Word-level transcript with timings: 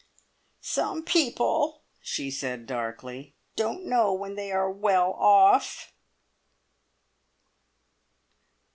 "Some 0.63 1.03
people," 1.03 1.83
she 2.01 2.31
said 2.31 2.65
darkly, 2.65 3.35
"don't 3.55 3.85
know 3.85 4.11
when 4.15 4.33
they 4.33 4.51
are 4.51 4.71
well 4.71 5.13
off!" 5.13 5.93